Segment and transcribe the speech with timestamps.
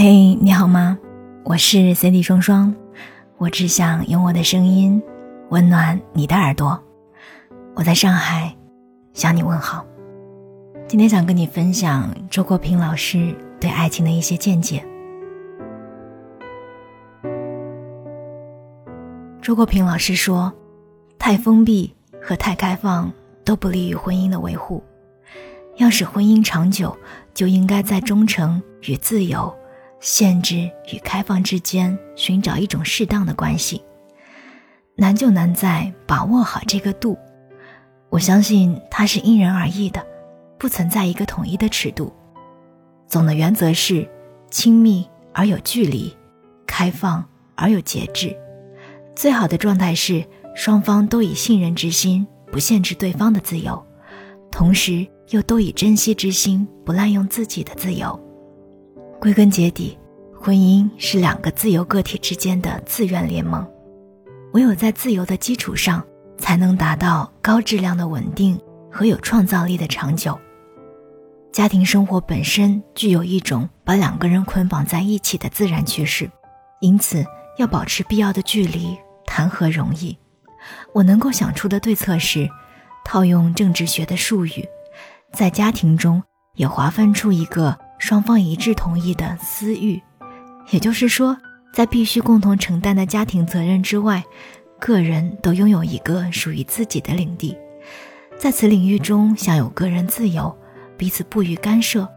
[0.00, 0.96] 嘿，你好吗？
[1.42, 2.72] 我是 Cindy 双双，
[3.36, 5.02] 我只想用我的声音
[5.48, 6.80] 温暖你的耳朵。
[7.74, 8.54] 我在上海
[9.12, 9.84] 向你问好。
[10.86, 14.86] 今天想跟你分享周国平老师对爱情的一些见解。
[19.42, 20.52] 周国平老师说
[21.18, 21.92] ：“太封闭
[22.22, 23.12] 和太开放
[23.44, 24.80] 都不利于婚姻的维护。
[25.78, 26.96] 要使婚姻长久，
[27.34, 29.52] 就应该在忠诚与自由、
[30.00, 33.82] 限制与开放之间寻找一种适当的关系。
[34.94, 37.16] 难就难在把握好这个度。
[38.08, 40.04] 我相信它是因人而异的，
[40.58, 42.12] 不存在一个统一的尺度。
[43.06, 44.08] 总的原则是：
[44.50, 46.16] 亲密而有距离，
[46.66, 47.24] 开放
[47.54, 48.36] 而有节制。”
[49.14, 50.24] 最好的状态是
[50.54, 53.84] 双方都以信任之心不限制对方的自由，
[54.50, 58.18] 同时又都以珍惜之心不滥用自己的自由。
[59.20, 59.98] 归根结底，
[60.32, 63.68] 婚姻是两个自由个体之间的自愿联盟。
[64.52, 66.04] 唯有在自由的基础上，
[66.36, 68.56] 才能达到高质量的稳定
[68.88, 70.38] 和有创造力的长久。
[71.50, 76.30] 家庭生活本身具有一种把两个人捆绑在一起的自然趋势，
[76.80, 77.24] 因此
[77.58, 78.96] 要保持必要的距离。
[79.26, 80.16] 谈何容易？
[80.94, 82.48] 我能够想出的对策是，
[83.04, 84.64] 套用政治学的术语，
[85.32, 86.22] 在家庭中
[86.54, 90.00] 也划分出一个双方一致同意的私域。
[90.70, 91.36] 也就是说，
[91.72, 94.22] 在必须共同承担的家庭责任之外，
[94.78, 97.56] 个人都拥有一个属于自己的领地，
[98.36, 100.56] 在此领域中享有个人自由，
[100.96, 102.08] 彼此不予干涉。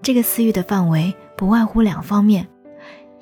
[0.00, 2.46] 这个私域的范围不外乎两方面，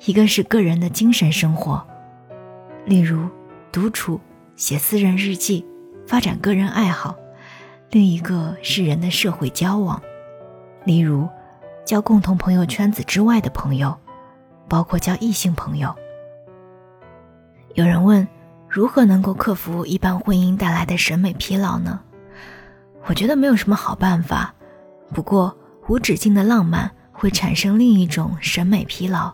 [0.05, 1.85] 一个是个人的精神生活。
[2.85, 3.27] 例如，
[3.71, 4.19] 独处、
[4.55, 5.65] 写私人日记、
[6.05, 7.15] 发展个人爱好；
[7.89, 10.01] 另一个是人的社会交往，
[10.85, 11.27] 例如，
[11.85, 13.95] 交共同朋友圈子之外的朋友，
[14.67, 15.93] 包括交异性朋友。
[17.75, 18.27] 有人问，
[18.67, 21.99] 如何能够克服一般婚姻带来的审美疲劳呢？
[23.05, 24.53] 我觉得没有什么好办法，
[25.13, 25.57] 不过
[25.87, 29.33] 无止境的浪漫会产生另一种审美疲劳，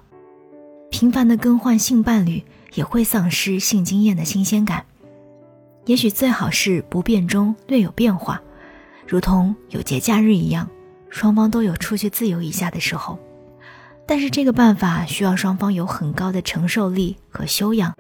[0.90, 2.44] 频繁的更换性伴侣。
[2.76, 4.86] 也会丧失性经验的新鲜感。
[5.86, 8.40] 也许最好是不变中略有变化，
[9.08, 10.70] 如同有节假日一样，
[11.10, 13.18] 双方都有出去自由一下的时候。
[14.06, 17.94] 但是这个办法需要双方有很高的承受力和修养，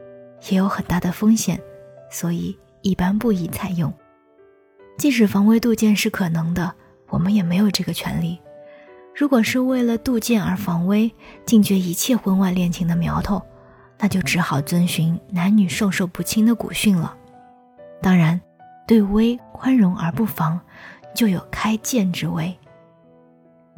[0.50, 1.62] 也有很大的风险，
[2.10, 3.94] 所以一般不宜采用。
[4.98, 6.74] 即使防微杜渐是可能的，
[7.10, 8.40] 我们也没有这个权利。
[9.16, 11.12] 如果是为了杜渐而防微，
[11.46, 13.42] 禁绝一切婚外恋情的苗头。
[14.02, 17.14] 那就只好遵循男女授受不亲的古训了。
[18.02, 18.40] 当然，
[18.88, 20.58] 对微宽容而不防，
[21.14, 22.58] 就有开剑之危。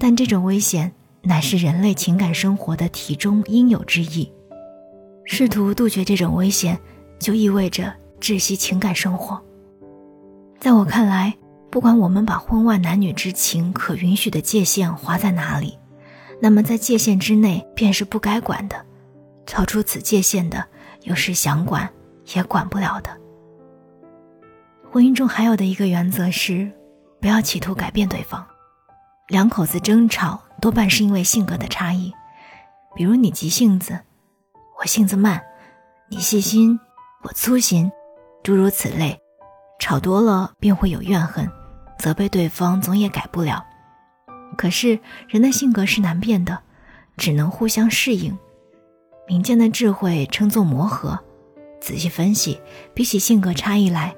[0.03, 0.91] 但这种危险
[1.21, 4.33] 乃是人类情感生活的题中应有之义。
[5.25, 6.75] 试图杜绝这种危险，
[7.19, 9.39] 就意味着窒息情感生活。
[10.59, 11.31] 在我看来，
[11.69, 15.77] 不管我们把婚外男女之情可允许的界限划在哪里，
[16.41, 18.83] 那么在界限之内便是不该管的。
[19.45, 20.65] 超出此界限的，
[21.03, 21.87] 又是想管
[22.33, 23.15] 也管不了的。
[24.91, 26.71] 婚姻中还有的一个原则是，
[27.19, 28.43] 不要企图改变对方。
[29.31, 32.13] 两口子争吵多半是因为性格的差异，
[32.93, 33.97] 比如你急性子，
[34.77, 35.39] 我性子慢；
[36.09, 36.77] 你细心，
[37.23, 37.89] 我粗心，
[38.43, 39.17] 诸如此类。
[39.79, 41.49] 吵多了便会有怨恨，
[41.97, 43.65] 责备对方总也改不了。
[44.57, 44.99] 可是
[45.29, 46.59] 人的性格是难变的，
[47.15, 48.37] 只能互相适应。
[49.29, 51.17] 民间的智慧称作磨合，
[51.79, 52.59] 仔细分析，
[52.93, 54.13] 比起性格差异来，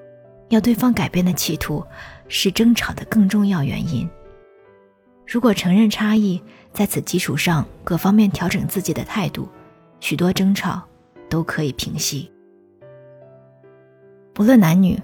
[0.49, 1.85] 要对方改变的企图，
[2.27, 4.09] 是争吵的更重要原因。
[5.25, 6.41] 如果承认差异，
[6.71, 9.47] 在此基础上各方面调整自己的态度，
[9.99, 10.83] 许多争吵
[11.29, 12.31] 都可以平息。
[14.33, 14.99] 不论男女，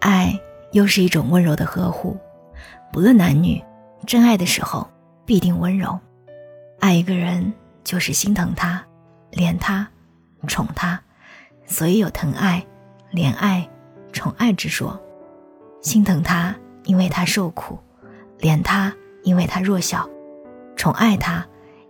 [0.00, 0.38] 爱
[0.72, 2.16] 又是一种温柔的呵护。
[2.92, 3.62] 不论男女，
[4.06, 4.88] 真爱的时候
[5.24, 5.98] 必定温柔。
[6.78, 7.52] 爱一个人
[7.84, 8.84] 就是心疼他。
[9.32, 9.88] 怜他，
[10.48, 11.00] 宠他，
[11.64, 12.66] 所以有疼爱、
[13.12, 13.68] 怜爱、
[14.12, 15.00] 宠爱之说。
[15.80, 17.78] 心疼他，因为他受苦；
[18.40, 20.08] 怜他，因为他弱小；
[20.76, 21.46] 宠爱他，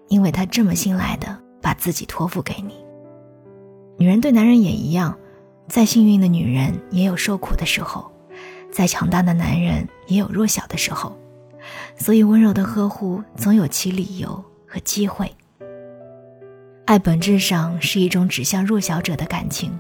[0.08, 2.74] 因为他这么信赖的把自己托付给你。
[3.98, 5.16] 女人对男人也一样，
[5.68, 8.10] 再幸运的女人也有受苦的时候，
[8.72, 11.16] 再强大的男人也有弱小的时候，
[11.96, 15.30] 所以温柔的呵护总有其理由和机会。
[16.86, 19.78] 爱本质上是一种指向弱小者的感情，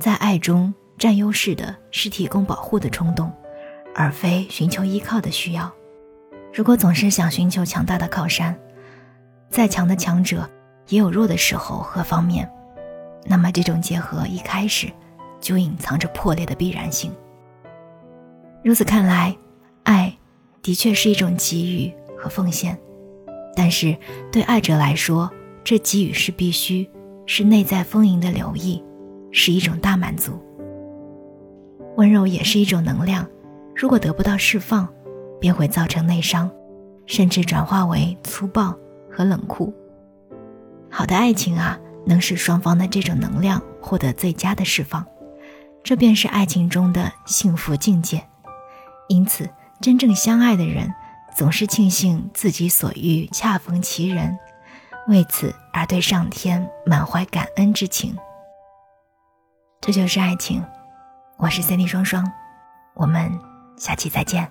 [0.00, 3.30] 在爱中占优势的是提供保护的冲动，
[3.94, 5.72] 而非寻求依靠的需要。
[6.56, 8.58] 如果总是想寻求强大的靠山，
[9.50, 10.48] 再强的强者
[10.88, 12.50] 也有弱的时候和方面，
[13.26, 14.90] 那么这种结合一开始
[15.38, 17.12] 就隐藏着破裂的必然性。
[18.64, 19.36] 如此看来，
[19.82, 20.10] 爱
[20.62, 22.74] 的确是一种给予和奉献，
[23.54, 23.94] 但是
[24.32, 25.30] 对爱者来说，
[25.62, 26.88] 这给予是必须，
[27.26, 28.82] 是内在丰盈的留意，
[29.30, 30.42] 是一种大满足。
[31.98, 33.28] 温柔也是一种能量，
[33.74, 34.88] 如果得不到释放，
[35.40, 36.50] 便会造成内伤，
[37.06, 38.74] 甚至转化为粗暴
[39.10, 39.74] 和冷酷。
[40.90, 45.04] 好的爱情啊，能使双方的这种能量获得最佳的释放，
[45.82, 48.24] 这便是爱情中的幸福境界。
[49.08, 49.48] 因此，
[49.80, 50.92] 真正相爱的人
[51.36, 54.36] 总是庆幸自己所遇恰逢其人，
[55.08, 58.16] 为此而对上天满怀感恩之情。
[59.80, 60.64] 这就是爱情。
[61.36, 62.32] 我是 Cindy 双双，
[62.94, 63.30] 我们
[63.76, 64.50] 下期再见。